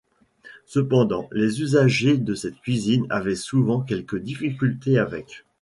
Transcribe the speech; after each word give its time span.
Cependant 0.65 1.29
les 1.31 1.61
usagers 1.61 2.17
de 2.17 2.33
cette 2.33 2.59
cuisine 2.61 3.05
avaient 3.11 3.35
souvent 3.35 3.81
quelques 3.81 4.17
difficultés 4.17 4.97
avec. 4.97 5.45